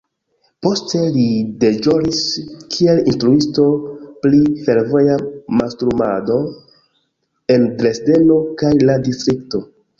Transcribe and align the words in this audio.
Poste 0.67 1.01
li 1.17 1.25
deĵoris 1.63 2.21
kiel 2.77 3.03
instruisto 3.11 3.67
pri 4.25 4.41
fervoja 4.69 5.19
mastrumado 5.61 6.41
en 7.59 7.71
Dresdeno 7.83 8.43
kaj 8.63 8.77
la 8.91 9.01
distrikto. 9.09 9.67